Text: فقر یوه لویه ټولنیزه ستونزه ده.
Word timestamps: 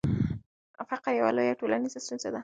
فقر 0.89 1.11
یوه 1.19 1.31
لویه 1.37 1.59
ټولنیزه 1.59 1.99
ستونزه 2.03 2.29
ده. 2.33 2.39